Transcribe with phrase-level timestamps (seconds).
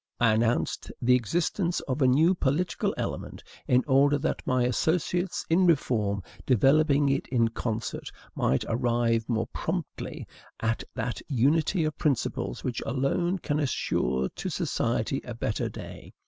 [0.19, 5.67] I announced the existence of a new political element, in order that my associates in
[5.67, 10.25] reform, developing it in concert, might arrive more promptly
[10.59, 16.13] at that unity of principles which alone can assure to society a better day.